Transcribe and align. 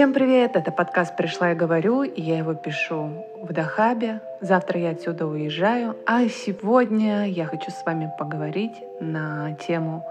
Всем 0.00 0.14
привет! 0.14 0.56
Это 0.56 0.72
подкаст 0.72 1.14
«Пришла 1.14 1.52
и 1.52 1.54
говорю», 1.54 2.04
и 2.04 2.22
я 2.22 2.38
его 2.38 2.54
пишу 2.54 3.26
в 3.42 3.52
Дахабе. 3.52 4.22
Завтра 4.40 4.80
я 4.80 4.90
отсюда 4.92 5.26
уезжаю, 5.26 5.94
а 6.06 6.26
сегодня 6.26 7.28
я 7.28 7.44
хочу 7.44 7.70
с 7.70 7.84
вами 7.84 8.10
поговорить 8.18 8.72
на 8.98 9.52
тему 9.56 10.02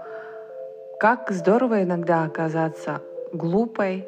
«Как 1.00 1.32
здорово 1.32 1.82
иногда 1.82 2.22
оказаться 2.22 3.02
глупой, 3.32 4.06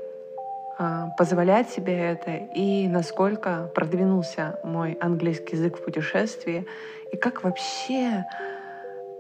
а, 0.79 1.08
позволять 1.18 1.68
себе 1.71 1.99
это, 1.99 2.30
и 2.30 2.87
насколько 2.87 3.69
продвинулся 3.74 4.60
мой 4.62 4.96
английский 5.01 5.56
язык 5.56 5.78
в 5.78 5.85
путешествии, 5.85 6.64
и 7.10 7.17
как 7.17 7.42
вообще 7.42 8.24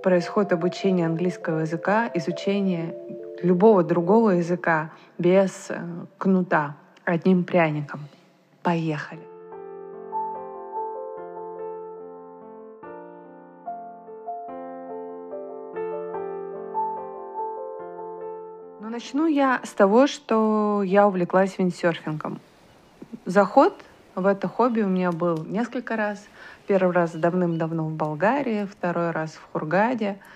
происходит 0.04 0.52
обучение 0.52 1.06
английского 1.06 1.62
языка, 1.62 2.08
изучение 2.14 2.94
любого 3.42 3.82
другого 3.82 4.30
языка 4.30 4.90
без 5.18 5.66
э, 5.70 5.80
кнута, 6.18 6.76
одним 7.04 7.44
пряником. 7.44 8.00
Поехали! 8.62 9.20
Ну, 18.80 18.88
начну 18.88 19.26
я 19.26 19.60
с 19.64 19.70
того, 19.70 20.06
что 20.06 20.82
я 20.84 21.06
увлеклась 21.06 21.58
виндсерфингом. 21.58 22.40
Заход 23.26 23.74
в 24.14 24.26
это 24.26 24.48
хобби 24.48 24.82
у 24.82 24.88
меня 24.88 25.10
был 25.12 25.44
несколько 25.44 25.96
раз. 25.96 26.24
Первый 26.66 26.92
раз 26.92 27.12
давным-давно 27.12 27.84
в 27.84 27.92
Болгарии, 27.92 28.66
второй 28.70 29.10
раз 29.10 29.32
в 29.32 29.52
Хургаде— 29.52 30.18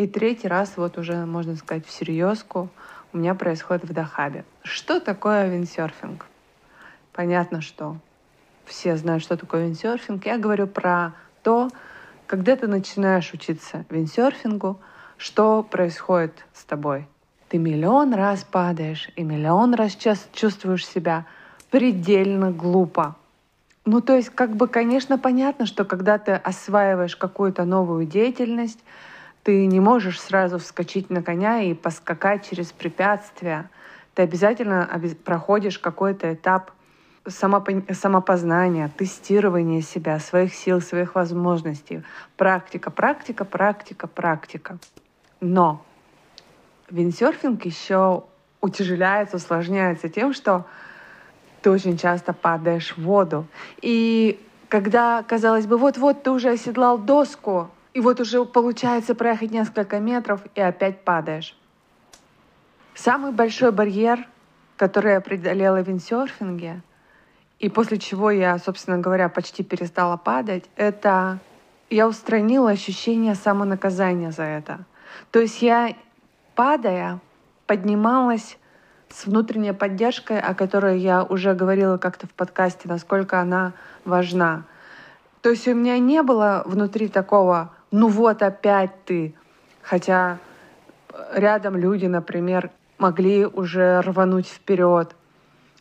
и 0.00 0.06
третий 0.06 0.48
раз, 0.48 0.78
вот 0.78 0.96
уже, 0.96 1.26
можно 1.26 1.56
сказать, 1.56 1.86
в 1.86 1.90
серьезку 1.90 2.70
у 3.12 3.18
меня 3.18 3.34
происходит 3.34 3.84
в 3.84 3.92
Дахабе. 3.92 4.44
Что 4.62 4.98
такое 4.98 5.48
виндсерфинг? 5.48 6.26
Понятно, 7.12 7.60
что 7.60 7.98
все 8.64 8.96
знают, 8.96 9.22
что 9.22 9.36
такое 9.36 9.66
виндсерфинг. 9.66 10.24
Я 10.24 10.38
говорю 10.38 10.66
про 10.66 11.12
то, 11.42 11.70
когда 12.26 12.56
ты 12.56 12.66
начинаешь 12.66 13.32
учиться 13.34 13.84
виндсерфингу, 13.90 14.80
что 15.18 15.62
происходит 15.62 16.46
с 16.54 16.64
тобой. 16.64 17.06
Ты 17.50 17.58
миллион 17.58 18.14
раз 18.14 18.42
падаешь 18.44 19.10
и 19.16 19.22
миллион 19.22 19.74
раз 19.74 19.98
чувствуешь 20.32 20.86
себя 20.86 21.26
предельно 21.70 22.52
глупо. 22.52 23.16
Ну, 23.84 24.00
то 24.00 24.14
есть, 24.14 24.30
как 24.30 24.56
бы, 24.56 24.66
конечно, 24.66 25.18
понятно, 25.18 25.66
что 25.66 25.84
когда 25.84 26.16
ты 26.16 26.32
осваиваешь 26.32 27.16
какую-то 27.16 27.64
новую 27.64 28.06
деятельность, 28.06 28.78
ты 29.42 29.66
не 29.66 29.80
можешь 29.80 30.20
сразу 30.20 30.58
вскочить 30.58 31.10
на 31.10 31.22
коня 31.22 31.62
и 31.62 31.74
поскакать 31.74 32.48
через 32.48 32.72
препятствия. 32.72 33.70
Ты 34.14 34.22
обязательно 34.22 34.88
проходишь 35.24 35.78
какой-то 35.78 36.34
этап 36.34 36.72
самопознания, 37.26 38.90
тестирования 38.96 39.82
себя, 39.82 40.18
своих 40.18 40.54
сил, 40.54 40.80
своих 40.80 41.14
возможностей. 41.14 42.02
Практика, 42.36 42.90
практика, 42.90 43.44
практика, 43.44 44.06
практика. 44.06 44.78
Но 45.40 45.84
виндсерфинг 46.90 47.64
еще 47.64 48.24
утяжеляется, 48.60 49.36
усложняется 49.36 50.08
тем, 50.08 50.32
что 50.32 50.66
ты 51.62 51.70
очень 51.70 51.96
часто 51.96 52.32
падаешь 52.32 52.96
в 52.96 53.02
воду. 53.02 53.46
И 53.80 54.40
когда, 54.68 55.22
казалось 55.22 55.66
бы, 55.66 55.76
вот-вот 55.76 56.22
ты 56.22 56.30
уже 56.30 56.50
оседлал 56.50 56.98
доску, 56.98 57.70
и 57.92 58.00
вот 58.00 58.20
уже 58.20 58.44
получается 58.44 59.14
проехать 59.14 59.50
несколько 59.50 59.98
метров 59.98 60.40
и 60.54 60.60
опять 60.60 61.04
падаешь. 61.04 61.56
Самый 62.94 63.32
большой 63.32 63.72
барьер, 63.72 64.28
который 64.76 65.12
я 65.12 65.20
преодолела 65.20 65.82
в 65.82 65.88
виндсерфинге, 65.88 66.82
и 67.58 67.68
после 67.68 67.98
чего 67.98 68.30
я, 68.30 68.58
собственно 68.58 68.98
говоря, 68.98 69.28
почти 69.28 69.62
перестала 69.62 70.16
падать, 70.16 70.64
это 70.76 71.38
я 71.90 72.08
устранила 72.08 72.70
ощущение 72.70 73.34
самонаказания 73.34 74.30
за 74.30 74.44
это. 74.44 74.84
То 75.30 75.40
есть 75.40 75.60
я, 75.60 75.94
падая, 76.54 77.20
поднималась 77.66 78.56
с 79.08 79.26
внутренней 79.26 79.72
поддержкой, 79.72 80.40
о 80.40 80.54
которой 80.54 81.00
я 81.00 81.24
уже 81.24 81.54
говорила 81.54 81.98
как-то 81.98 82.26
в 82.26 82.30
подкасте, 82.30 82.88
насколько 82.88 83.40
она 83.40 83.72
важна. 84.04 84.64
То 85.42 85.50
есть 85.50 85.66
у 85.66 85.74
меня 85.74 85.98
не 85.98 86.22
было 86.22 86.62
внутри 86.64 87.08
такого 87.08 87.72
ну 87.90 88.08
вот 88.08 88.42
опять 88.42 89.04
ты. 89.04 89.34
Хотя 89.82 90.38
рядом 91.34 91.76
люди, 91.76 92.06
например, 92.06 92.70
могли 92.98 93.46
уже 93.46 94.00
рвануть 94.00 94.46
вперед. 94.46 95.14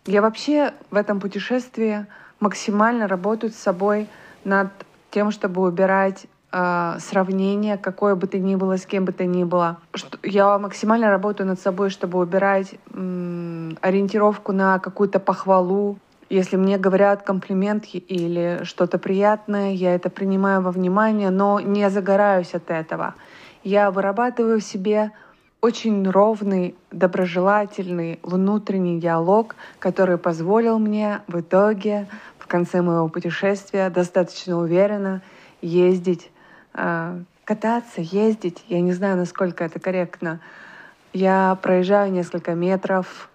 Я 0.05 0.21
вообще 0.21 0.73
в 0.89 0.95
этом 0.95 1.19
путешествии 1.19 2.05
максимально 2.39 3.07
работаю 3.07 3.51
с 3.51 3.55
собой 3.57 4.07
над 4.43 4.69
тем, 5.11 5.31
чтобы 5.31 5.61
убирать 5.61 6.25
э, 6.51 6.97
сравнение, 6.99 7.77
какое 7.77 8.15
бы 8.15 8.27
то 8.27 8.39
ни 8.39 8.55
было, 8.55 8.77
с 8.77 8.85
кем 8.85 9.05
бы 9.05 9.11
то 9.11 9.25
ни 9.25 9.43
было. 9.43 9.77
Что, 9.93 10.17
я 10.23 10.57
максимально 10.57 11.09
работаю 11.09 11.47
над 11.47 11.59
собой, 11.59 11.89
чтобы 11.89 12.19
убирать 12.19 12.75
м, 12.93 13.77
ориентировку 13.81 14.53
на 14.53 14.79
какую-то 14.79 15.19
похвалу, 15.19 15.99
если 16.29 16.57
мне 16.57 16.77
говорят 16.77 17.23
комплимент 17.23 17.85
или 17.91 18.61
что-то 18.63 18.99
приятное, 18.99 19.71
я 19.71 19.95
это 19.95 20.09
принимаю 20.09 20.61
во 20.61 20.71
внимание, 20.71 21.31
но 21.31 21.59
не 21.59 21.89
загораюсь 21.89 22.53
от 22.53 22.69
этого. 22.69 23.15
Я 23.63 23.89
вырабатываю 23.89 24.59
в 24.59 24.63
себе 24.63 25.11
очень 25.61 26.07
ровный, 26.09 26.75
доброжелательный 26.91 28.19
внутренний 28.23 28.99
диалог, 28.99 29.55
который 29.79 30.17
позволил 30.17 30.79
мне 30.79 31.21
в 31.27 31.41
итоге, 31.41 32.07
в 32.37 32.47
конце 32.47 32.81
моего 32.81 33.09
путешествия, 33.09 33.89
достаточно 33.89 34.57
уверенно 34.57 35.21
ездить, 35.61 36.31
э, 36.75 37.19
кататься, 37.43 38.01
ездить. 38.01 38.63
Я 38.67 38.79
не 38.81 38.93
знаю, 38.93 39.17
насколько 39.17 39.63
это 39.63 39.79
корректно. 39.79 40.39
Я 41.11 41.57
проезжаю 41.61 42.11
несколько 42.11 42.53
метров, 42.53 43.29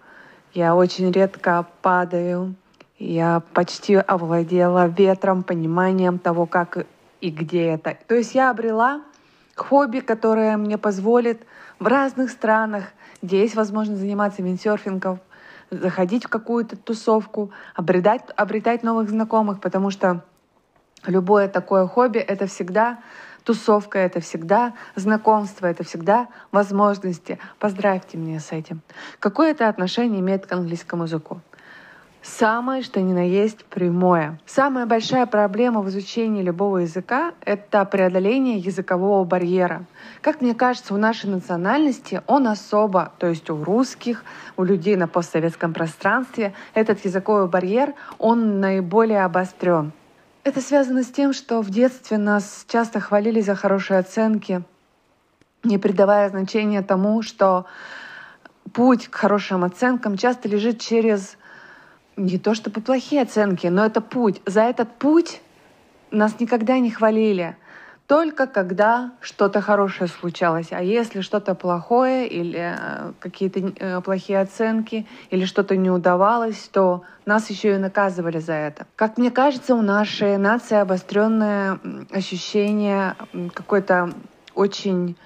я 0.53 0.75
очень 0.75 1.11
редко 1.11 1.67
падаю, 1.81 2.55
я 2.97 3.41
почти 3.53 3.95
овладела 3.95 4.87
ветром, 4.87 5.43
пониманием 5.43 6.19
того, 6.19 6.45
как 6.45 6.85
и 7.21 7.29
где 7.29 7.67
это. 7.67 7.97
То 8.07 8.15
есть 8.15 8.35
я 8.35 8.49
обрела 8.49 9.01
хобби, 9.55 9.99
которое 9.99 10.57
мне 10.57 10.77
позволит 10.77 11.45
в 11.79 11.87
разных 11.87 12.29
странах, 12.29 12.85
где 13.21 13.41
есть 13.41 13.55
возможность 13.55 13.99
заниматься 13.99 14.41
виндсерфингом, 14.41 15.19
заходить 15.71 16.25
в 16.25 16.29
какую-то 16.29 16.77
тусовку, 16.77 17.51
обретать, 17.73 18.21
обретать 18.35 18.83
новых 18.83 19.09
знакомых, 19.09 19.59
потому 19.59 19.89
что 19.89 20.23
любое 21.05 21.47
такое 21.47 21.87
хобби— 21.87 22.19
это 22.19 22.47
всегда 22.47 22.99
тусовка, 23.43 23.99
это 23.99 24.19
всегда 24.19 24.73
знакомство, 24.95 25.67
это 25.67 25.83
всегда 25.83 26.27
возможности. 26.51 27.39
Поздравьте 27.59 28.17
меня 28.17 28.39
с 28.39 28.51
этим. 28.51 28.81
Какое 29.19 29.51
это 29.51 29.69
отношение 29.69 30.19
имеет 30.19 30.45
к 30.45 30.51
английскому 30.51 31.03
языку? 31.03 31.41
Самое, 32.25 32.81
что 32.81 33.01
ни 33.01 33.13
на 33.13 33.29
есть, 33.29 33.63
прямое. 33.65 34.39
Самая 34.47 34.87
большая 34.87 35.27
проблема 35.27 35.81
в 35.81 35.89
изучении 35.89 36.41
любого 36.41 36.79
языка— 36.79 37.33
это 37.45 37.85
преодоление 37.85 38.57
языкового 38.57 39.23
барьера. 39.25 39.85
Как 40.21 40.41
мне 40.41 40.55
кажется, 40.55 40.95
у 40.95 40.97
нашей 40.97 41.29
национальности 41.29 42.23
он 42.25 42.47
особо, 42.47 43.13
то 43.19 43.27
есть 43.27 43.51
у 43.51 43.63
русских, 43.63 44.23
у 44.57 44.63
людей 44.63 44.95
на 44.95 45.07
постсоветском 45.07 45.71
пространстве, 45.71 46.55
этот 46.73 47.05
языковый 47.05 47.47
барьер, 47.47 47.93
он 48.17 48.59
наиболее 48.59 49.23
обострен. 49.23 49.91
Это 50.43 50.61
связано 50.61 51.03
с 51.03 51.11
тем, 51.11 51.31
что 51.31 51.61
в 51.61 51.69
детстве 51.69 52.17
нас 52.17 52.65
часто 52.67 52.99
хвалили 52.99 53.39
за 53.39 53.53
хорошие 53.53 53.99
оценки, 53.99 54.63
не 55.63 55.77
придавая 55.77 56.27
значения 56.29 56.81
тому, 56.81 57.21
что 57.21 57.67
путь 58.73 59.09
к 59.09 59.15
хорошим 59.15 59.63
оценкам 59.63 60.17
часто 60.17 60.49
лежит 60.49 60.81
через 60.81 61.37
не 62.17 62.37
то 62.37 62.55
чтобы 62.55 62.81
плохие 62.81 63.21
оценки, 63.21 63.67
но 63.67 63.85
это 63.85 64.01
путь. 64.01 64.41
За 64.45 64.61
этот 64.61 64.91
путь 64.93 65.41
нас 66.11 66.39
никогда 66.39 66.79
не 66.79 66.91
хвалили. 66.91 67.57
Только 68.07 68.45
когда 68.45 69.13
что-то 69.19 69.61
хорошее 69.61 70.07
случалось. 70.07 70.67
А 70.71 70.81
если 70.81 71.21
что-то 71.21 71.55
плохое 71.55 72.27
или 72.27 72.77
э, 72.77 73.13
какие-то 73.19 73.59
э, 73.59 74.01
плохие 74.01 74.39
оценки 74.39 75.07
или 75.31 75.45
что-то 75.45 75.75
не 75.75 75.89
удавалось, 75.89 76.69
то 76.71 77.01
нас 77.25 77.49
еще 77.49 77.75
и 77.75 77.79
наказывали 77.79 78.37
за 78.37 78.53
это. 78.53 78.85
Как 78.95 79.17
мне 79.17 79.31
кажется, 79.31 79.73
у 79.73 79.81
нашей 79.81 80.37
нации 80.37 80.77
обостренное 80.77 81.79
ощущение 82.11 83.15
какой-то 83.55 84.11
очень 84.53 85.17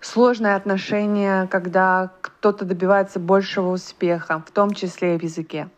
сложное 0.00 0.54
отношение, 0.56 1.46
когда 1.48 2.10
кто-то 2.20 2.66
добивается 2.66 3.18
большего 3.18 3.70
успеха, 3.70 4.44
в 4.46 4.50
том 4.50 4.72
числе 4.72 5.14
и 5.14 5.18
в 5.18 5.22
языке. 5.22 5.68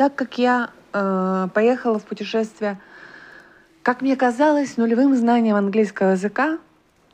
Так 0.00 0.14
как 0.14 0.38
я 0.38 0.70
э, 0.94 1.48
поехала 1.52 1.98
в 1.98 2.04
путешествие, 2.04 2.80
как 3.82 4.00
мне 4.00 4.16
казалось, 4.16 4.78
нулевым 4.78 5.14
знанием 5.14 5.56
английского 5.56 6.12
языка, 6.12 6.56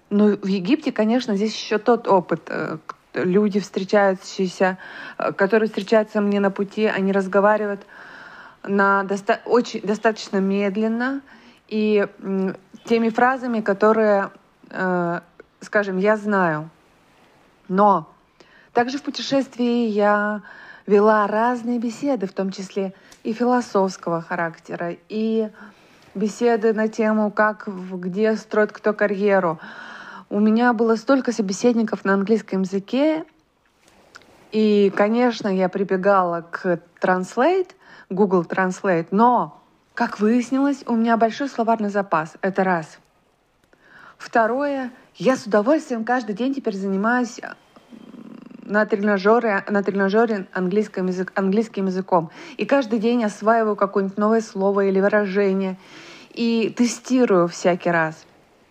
ну, 0.08 0.36
в 0.36 0.46
Египте, 0.46 0.92
конечно, 0.92 1.34
здесь 1.34 1.52
еще 1.52 1.78
тот 1.78 2.06
опыт. 2.06 2.42
Э, 2.46 2.78
люди, 3.12 3.58
встречающиеся, 3.58 4.78
э, 5.18 5.32
которые 5.32 5.66
встречаются 5.66 6.20
мне 6.20 6.38
на 6.38 6.52
пути, 6.52 6.84
они 6.84 7.10
разговаривают 7.10 7.84
на 8.62 9.02
доста- 9.02 9.40
очень, 9.46 9.80
достаточно 9.80 10.36
медленно 10.36 11.22
и 11.66 12.06
теми 12.84 13.08
фразами, 13.08 13.62
которые, 13.62 14.30
э, 14.70 15.20
скажем, 15.60 15.98
я 15.98 16.16
знаю. 16.16 16.70
Но 17.66 18.08
также 18.72 18.98
в 18.98 19.02
путешествии 19.02 19.88
я 19.88 20.42
вела 20.86 21.26
разные 21.26 21.78
беседы, 21.78 22.26
в 22.26 22.32
том 22.32 22.50
числе 22.50 22.94
и 23.22 23.32
философского 23.32 24.22
характера, 24.22 24.96
и 25.08 25.50
беседы 26.14 26.72
на 26.72 26.88
тему, 26.88 27.30
как, 27.30 27.68
где 27.68 28.36
строит 28.36 28.72
кто 28.72 28.92
карьеру. 28.92 29.58
У 30.30 30.40
меня 30.40 30.72
было 30.72 30.96
столько 30.96 31.32
собеседников 31.32 32.04
на 32.04 32.14
английском 32.14 32.62
языке, 32.62 33.24
и, 34.52 34.92
конечно, 34.96 35.48
я 35.48 35.68
прибегала 35.68 36.46
к 36.50 36.80
Translate, 37.00 37.70
Google 38.10 38.42
Translate, 38.42 39.08
но, 39.10 39.60
как 39.94 40.20
выяснилось, 40.20 40.84
у 40.86 40.94
меня 40.94 41.16
большой 41.16 41.48
словарный 41.48 41.90
запас. 41.90 42.34
Это 42.40 42.64
раз. 42.64 42.98
Второе, 44.16 44.92
я 45.16 45.36
с 45.36 45.44
удовольствием 45.46 46.04
каждый 46.04 46.34
день 46.34 46.54
теперь 46.54 46.74
занимаюсь 46.74 47.40
на 48.66 48.84
тренажере, 48.84 49.64
на 49.68 49.82
тренажере 49.82 50.46
английским, 50.52 51.06
язык, 51.06 51.32
английским 51.34 51.86
языком. 51.86 52.30
И 52.56 52.66
каждый 52.66 52.98
день 52.98 53.24
осваиваю 53.24 53.76
какое-нибудь 53.76 54.18
новое 54.18 54.40
слово 54.40 54.86
или 54.86 55.00
выражение. 55.00 55.76
И 56.32 56.72
тестирую 56.76 57.48
всякий 57.48 57.90
раз. 57.90 58.26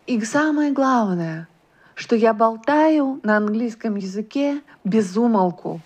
И 0.06 0.22
самое 0.22 0.72
главное, 0.72 1.48
что 1.96 2.16
я 2.16 2.34
болтаю 2.34 3.20
на 3.24 3.38
английском 3.38 3.96
языке 3.96 4.62
без 4.84 5.18
умолку. 5.18 5.82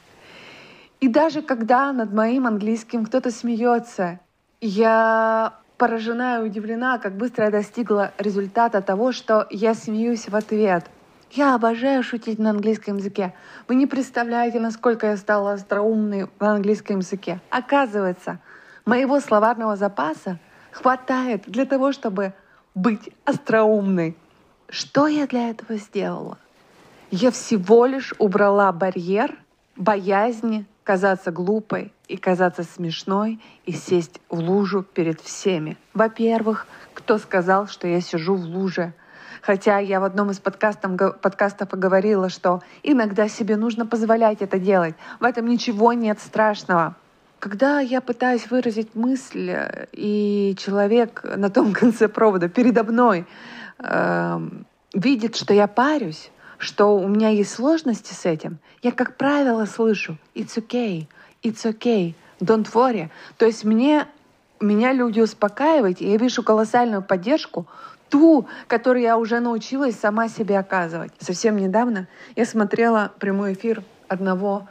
И 0.99 1.07
даже 1.07 1.41
когда 1.41 1.93
над 1.93 2.13
моим 2.13 2.45
английским 2.45 3.05
кто-то 3.05 3.31
смеется, 3.31 4.19
я 4.59 5.53
поражена 5.77 6.39
и 6.39 6.43
удивлена, 6.43 6.97
как 6.97 7.15
быстро 7.15 7.45
я 7.45 7.51
достигла 7.51 8.11
результата 8.17 8.81
того, 8.81 9.13
что 9.13 9.47
я 9.49 9.73
смеюсь 9.73 10.27
в 10.27 10.35
ответ— 10.35 10.85
я 11.31 11.55
обожаю 11.55 12.03
шутить 12.03 12.39
на 12.39 12.49
английском 12.51 12.97
языке. 12.97 13.33
Вы 13.67 13.75
не 13.75 13.87
представляете, 13.87 14.59
насколько 14.59 15.07
я 15.07 15.17
стала 15.17 15.53
остроумной 15.53 16.29
на 16.39 16.51
английском 16.53 16.99
языке. 16.99 17.39
Оказывается, 17.49 18.39
моего 18.85 19.19
словарного 19.19 19.75
запаса 19.75 20.39
хватает 20.71 21.43
для 21.45 21.65
того, 21.65 21.91
чтобы 21.91 22.33
быть 22.75 23.09
остроумной. 23.25 24.17
Что 24.69 25.07
я 25.07 25.27
для 25.27 25.49
этого 25.49 25.77
сделала? 25.77 26.37
Я 27.11 27.31
всего 27.31 27.85
лишь 27.85 28.13
убрала 28.19 28.71
барьер 28.71 29.35
боязни 29.75 30.65
казаться 30.83 31.31
глупой 31.31 31.93
и 32.07 32.17
казаться 32.17 32.63
смешной 32.63 33.39
и 33.65 33.71
сесть 33.71 34.19
в 34.29 34.39
лужу 34.39 34.83
перед 34.83 35.21
всеми. 35.21 35.77
Во-первых, 35.93 36.67
кто 36.93 37.17
сказал, 37.17 37.67
что 37.67 37.87
я 37.87 38.01
сижу 38.01 38.35
в 38.35 38.43
луже? 38.43 38.93
Хотя 39.41 39.79
я 39.79 39.99
в 39.99 40.03
одном 40.03 40.31
из 40.31 40.39
подкастов, 40.39 40.97
подкастов 41.21 41.69
говорила, 41.71 42.29
что 42.29 42.61
иногда 42.83 43.27
себе 43.27 43.55
нужно 43.55 43.85
позволять 43.85 44.41
это 44.41 44.59
делать. 44.59 44.95
В 45.19 45.23
этом 45.23 45.47
ничего 45.47 45.93
нет 45.93 46.19
страшного. 46.19 46.95
Когда 47.39 47.79
я 47.79 48.01
пытаюсь 48.01 48.49
выразить 48.51 48.95
мысль, 48.95 49.55
и 49.93 50.55
человек 50.59 51.23
на 51.23 51.49
том 51.49 51.73
конце 51.79 52.09
провода 52.09 52.49
передо 52.49 52.83
мной 52.83 53.25
э, 53.79 54.39
видит, 54.93 55.35
что 55.37 55.53
я 55.53 55.67
парюсь, 55.67 56.31
что 56.57 56.97
у 56.97 57.07
меня 57.07 57.29
есть 57.29 57.51
сложности 57.51 58.13
с 58.13 58.25
этим, 58.25 58.59
я, 58.81 58.91
как 58.91 59.15
правило, 59.15 59.65
слышу 59.65 60.17
«it's 60.35 60.57
okay», 60.57 61.07
«it's 61.41 61.63
okay», 61.63 62.13
«don't 62.41 62.69
worry». 62.73 63.09
То 63.37 63.45
есть 63.45 63.63
мне, 63.63 64.07
меня 64.59 64.91
люди 64.91 65.21
успокаивают, 65.21 66.01
и 66.01 66.11
я 66.11 66.17
вижу 66.17 66.43
колоссальную 66.43 67.01
поддержку, 67.01 67.65
ту, 68.09 68.47
которую 68.67 69.03
я 69.03 69.17
уже 69.17 69.39
научилась 69.39 69.99
сама 69.99 70.27
себе 70.27 70.59
оказывать. 70.59 71.11
Совсем 71.19 71.57
недавно 71.57 72.07
я 72.35 72.45
смотрела 72.45 73.11
прямой 73.19 73.53
эфир 73.53 73.83
одного 74.07 74.67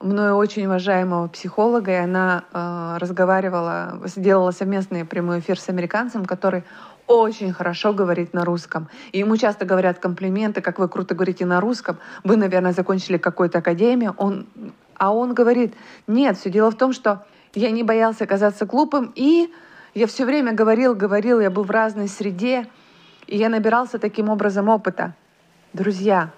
мною 0.00 0.36
очень 0.36 0.64
уважаемого 0.64 1.28
психолога, 1.28 1.92
и 1.92 1.94
она 1.94 2.44
э, 2.52 2.96
разговаривала, 2.98 4.00
сделала 4.06 4.50
совместный 4.50 5.04
прямой 5.04 5.40
эфир 5.40 5.60
с 5.60 5.68
американцем, 5.68 6.24
который 6.24 6.64
очень 7.06 7.52
хорошо 7.52 7.92
говорит 7.92 8.32
на 8.32 8.44
русском. 8.44 8.88
И 9.12 9.18
ему 9.18 9.36
часто 9.36 9.64
говорят 9.66 9.98
комплименты, 9.98 10.60
как 10.62 10.78
вы 10.78 10.88
круто 10.88 11.14
говорите 11.14 11.44
на 11.44 11.60
русском, 11.60 11.98
вы, 12.24 12.36
наверное, 12.36 12.72
закончили 12.72 13.18
какую-то 13.18 13.58
академию. 13.58 14.14
Он, 14.16 14.46
а 14.96 15.12
он 15.12 15.34
говорит, 15.34 15.74
нет, 16.06 16.38
все 16.38 16.50
дело 16.50 16.70
в 16.70 16.76
том, 16.76 16.92
что 16.92 17.26
я 17.54 17.70
не 17.70 17.82
боялся 17.82 18.24
оказаться 18.24 18.64
глупым, 18.64 19.12
и 19.14 19.52
я 19.94 20.06
все 20.06 20.24
время 20.24 20.52
говорил, 20.52 20.94
говорил, 20.94 21.40
я 21.40 21.50
был 21.50 21.64
в 21.64 21.70
разной 21.70 22.08
среде, 22.08 22.68
и 23.26 23.36
я 23.36 23.48
набирался 23.48 23.98
таким 23.98 24.28
образом 24.28 24.68
опыта. 24.68 25.14
Друзья, 25.72 26.30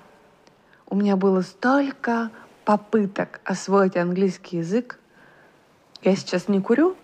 у 0.87 0.97
меня 0.97 1.17
было 1.17 1.41
столько 1.41 2.31
попыток 2.65 3.41
освоить 3.45 3.97
английский 3.97 4.59
язык. 4.59 4.99
Я 6.03 6.17
сейчас 6.17 6.49
не 6.49 6.61
курю, 6.61 6.97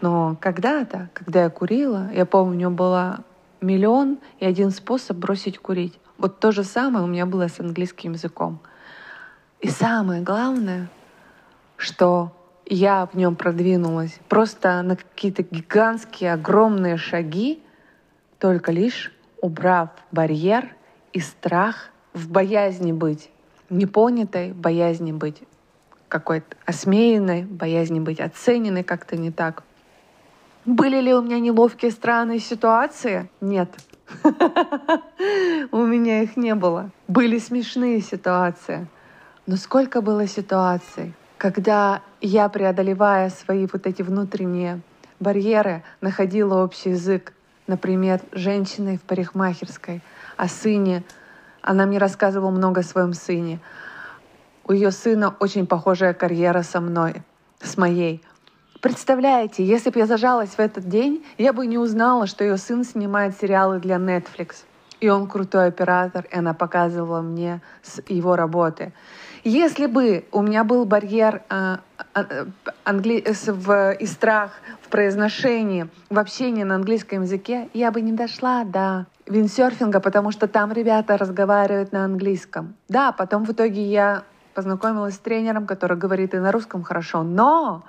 но 0.00 0.36
когда-то, 0.40 1.10
когда 1.14 1.44
я 1.44 1.50
курила, 1.50 2.10
я 2.12 2.26
помню, 2.26 2.52
у 2.52 2.56
меня 2.56 2.70
было 2.70 3.24
миллион 3.60 4.18
и 4.38 4.46
один 4.46 4.70
способ 4.70 5.16
бросить 5.16 5.58
курить. 5.58 5.98
Вот 6.18 6.38
то 6.40 6.52
же 6.52 6.64
самое 6.64 7.04
у 7.04 7.08
меня 7.08 7.26
было 7.26 7.48
с 7.48 7.60
английским 7.60 8.12
языком. 8.12 8.60
И 9.60 9.68
самое 9.68 10.22
главное, 10.22 10.88
что 11.76 12.32
я 12.70 13.06
в 13.06 13.16
нем 13.16 13.34
продвинулась 13.36 14.18
просто 14.28 14.80
на 14.82 14.96
какие-то 14.96 15.42
гигантские, 15.42 16.32
огромные 16.32 16.96
шаги, 16.96 17.60
только 18.38 18.72
лишь 18.72 19.12
убрав 19.42 19.90
барьер 20.12 20.74
и 21.12 21.20
страх 21.20 21.90
в 22.14 22.30
боязни 22.30 22.92
быть 22.92 23.30
непонятой, 23.68 24.52
боязни 24.52 25.12
быть 25.12 25.42
какой-то 26.08 26.56
осмеянной, 26.64 27.42
боязни 27.42 28.00
быть 28.00 28.20
оцененной 28.20 28.84
как-то 28.84 29.16
не 29.16 29.30
так. 29.30 29.64
Были 30.64 31.00
ли 31.00 31.14
у 31.14 31.22
меня 31.22 31.40
неловкие 31.40 31.90
странные 31.90 32.38
ситуации? 32.38 33.28
Нет. 33.40 33.70
У 35.72 35.78
меня 35.78 36.22
их 36.22 36.36
не 36.36 36.54
было. 36.54 36.90
Были 37.08 37.38
смешные 37.38 38.00
ситуации. 38.00 38.86
Но 39.46 39.56
сколько 39.56 40.02
было 40.02 40.26
ситуаций, 40.26 41.14
когда 41.40 42.02
я, 42.20 42.50
преодолевая 42.50 43.30
свои 43.30 43.66
вот 43.66 43.86
эти 43.86 44.02
внутренние 44.02 44.82
барьеры, 45.20 45.82
находила 46.02 46.62
общий 46.62 46.90
язык, 46.90 47.32
например, 47.66 48.20
женщиной 48.32 48.98
в 48.98 49.00
парикмахерской, 49.00 50.02
о 50.36 50.48
сыне. 50.48 51.02
Она 51.62 51.86
мне 51.86 51.96
рассказывала 51.96 52.50
много 52.50 52.80
о 52.80 52.84
своем 52.84 53.14
сыне. 53.14 53.58
У 54.64 54.72
ее 54.72 54.90
сына 54.90 55.34
очень 55.40 55.66
похожая 55.66 56.12
карьера 56.12 56.60
со 56.60 56.78
мной, 56.82 57.22
с 57.62 57.78
моей. 57.78 58.22
Представляете, 58.82 59.64
если 59.64 59.88
бы 59.88 59.98
я 59.98 60.06
зажалась 60.06 60.50
в 60.50 60.58
этот 60.58 60.90
день, 60.90 61.24
я 61.38 61.54
бы 61.54 61.66
не 61.66 61.78
узнала, 61.78 62.26
что 62.26 62.44
ее 62.44 62.58
сын 62.58 62.84
снимает 62.84 63.34
сериалы 63.40 63.80
для 63.80 63.96
Netflix. 63.96 64.64
И 65.00 65.08
он 65.08 65.26
крутой 65.26 65.68
оператор, 65.68 66.26
и 66.30 66.36
она 66.36 66.52
показывала 66.52 67.22
мне 67.22 67.62
его 68.08 68.36
работы. 68.36 68.92
Если 69.44 69.86
бы 69.86 70.24
у 70.32 70.42
меня 70.42 70.64
был 70.64 70.84
барьер 70.84 71.42
э, 71.48 71.76
англи... 72.84 73.24
в... 73.26 73.92
и 73.92 74.06
страх 74.06 74.52
в 74.82 74.88
произношении, 74.88 75.88
в 76.10 76.18
общении 76.18 76.62
на 76.62 76.74
английском 76.74 77.22
языке, 77.22 77.68
я 77.72 77.90
бы 77.90 78.00
не 78.02 78.12
дошла 78.12 78.64
до 78.64 79.06
виндсерфинга, 79.26 80.00
потому 80.00 80.30
что 80.30 80.46
там 80.46 80.72
ребята 80.72 81.16
разговаривают 81.16 81.92
на 81.92 82.04
английском. 82.04 82.74
Да, 82.88 83.12
потом 83.12 83.44
в 83.44 83.52
итоге 83.52 83.82
я 83.82 84.24
познакомилась 84.54 85.14
с 85.14 85.18
тренером, 85.18 85.66
который 85.66 85.96
говорит 85.96 86.34
и 86.34 86.38
на 86.38 86.52
русском 86.52 86.82
хорошо, 86.82 87.22
но 87.22 87.84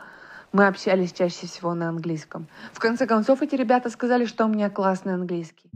мы 0.53 0.67
общались 0.67 1.11
чаще 1.11 1.47
всего 1.47 1.73
на 1.73 1.89
английском. 1.89 2.47
В 2.71 2.79
конце 2.79 3.07
концов, 3.07 3.41
эти 3.41 3.55
ребята 3.55 3.89
сказали, 3.89 4.25
что 4.25 4.45
у 4.45 4.47
меня 4.47 4.69
классный 4.69 5.15
английский. 5.15 5.69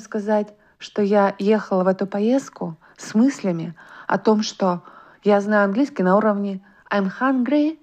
Сказать, 0.00 0.54
что 0.78 1.02
я 1.02 1.34
ехала 1.38 1.84
в 1.84 1.88
эту 1.88 2.06
поездку 2.06 2.76
с 2.96 3.14
мыслями 3.14 3.74
о 4.06 4.18
том, 4.18 4.42
что 4.42 4.82
я 5.22 5.40
знаю 5.40 5.64
английский 5.64 6.02
на 6.02 6.16
уровне 6.16 6.60
I'm 6.90 7.10
hungry, 7.20 7.78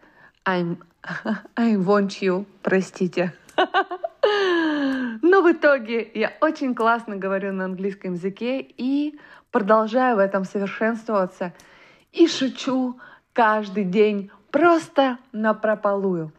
I'm, 0.46 0.78
I 1.56 1.76
want 1.76 2.22
you, 2.22 2.46
простите. 2.62 3.34
Но 5.22 5.42
в 5.42 5.52
итоге 5.52 6.10
я 6.14 6.34
очень 6.42 6.76
классно 6.76 7.16
говорю 7.16 7.54
на 7.54 7.66
английском 7.66 8.14
языке 8.14 8.62
и 8.62 9.20
продолжаю 9.52 10.18
в 10.18 10.20
этом 10.20 10.44
совершенствоваться. 10.44 11.54
и 12.12 12.28
шучу 12.28 13.00
каждый 13.34 13.84
день 13.84 14.32
просто 14.52 15.20
на 15.32 15.54
прополую. 15.54 16.34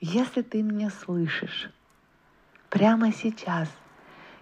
Если 0.00 0.42
ты 0.42 0.62
меня 0.62 0.90
слышишь 0.90 1.70
прямо 2.68 3.12
сейчас, 3.12 3.68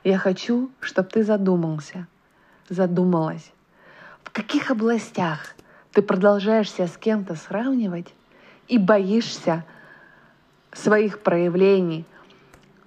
я 0.04 0.18
хочу, 0.18 0.70
чтобы 0.80 1.08
ты 1.08 1.22
задумался, 1.22 2.06
задумалась, 2.68 3.52
в 4.22 4.30
каких 4.30 4.70
областях 4.70 5.54
ты 5.92 6.02
продолжаешь 6.02 6.70
себя 6.70 6.86
с 6.86 6.96
кем-то 6.96 7.34
сравнивать 7.34 8.14
и 8.68 8.78
боишься 8.78 9.64
своих 10.72 11.20
проявлений, 11.20 12.06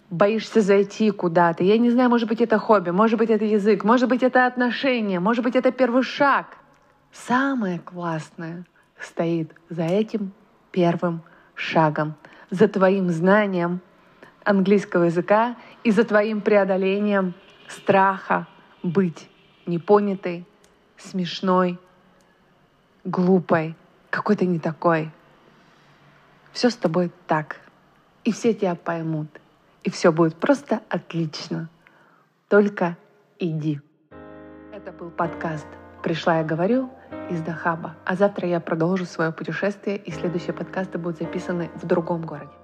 боишься 0.09 0.61
зайти 0.61 1.11
куда-то. 1.11 1.63
Я 1.63 1.77
не 1.77 1.91
знаю, 1.91 2.09
может 2.09 2.29
быть, 2.29 2.41
это 2.41 2.57
хобби, 2.57 2.91
может 2.91 3.19
быть, 3.19 3.29
это 3.29 3.45
язык, 3.45 3.83
может 3.83 4.07
быть, 4.07 4.23
это 4.23 4.45
отношения, 4.45 5.19
может 5.19 5.43
быть, 5.43 5.55
это 5.55 5.71
первый 5.71 6.03
шаг. 6.03 6.57
Самое 7.11 7.79
классное 7.79 8.65
стоит 8.99 9.53
за 9.69 9.83
этим 9.83 10.31
первым 10.71 11.21
шагом, 11.55 12.15
за 12.49 12.67
твоим 12.67 13.09
знанием 13.09 13.81
английского 14.43 15.05
языка 15.05 15.55
и 15.83 15.91
за 15.91 16.03
твоим 16.03 16.41
преодолением 16.41 17.33
страха 17.67 18.47
быть 18.81 19.29
непонятой, 19.65 20.45
смешной, 20.97 21.79
глупой, 23.03 23.75
какой-то 24.09 24.45
не 24.45 24.59
такой. 24.59 25.11
Все 26.51 26.69
с 26.69 26.75
тобой 26.75 27.11
так. 27.27 27.57
И 28.23 28.31
все 28.31 28.53
тебя 28.53 28.75
поймут. 28.75 29.27
И 29.83 29.89
все 29.89 30.11
будет 30.11 30.35
просто 30.35 30.81
отлично. 30.89 31.69
Только 32.47 32.97
иди. 33.39 33.81
Это 34.71 34.91
был 34.91 35.09
подкаст 35.09 35.67
«Пришла 36.03 36.37
я 36.37 36.43
говорю» 36.43 36.89
из 37.29 37.41
Дахаба. 37.41 37.95
А 38.05 38.15
завтра 38.15 38.47
я 38.47 38.59
продолжу 38.59 39.05
свое 39.05 39.31
путешествие, 39.31 39.97
и 39.97 40.11
следующие 40.11 40.53
подкасты 40.53 40.97
будут 40.97 41.19
записаны 41.19 41.69
в 41.75 41.85
другом 41.85 42.25
городе. 42.25 42.62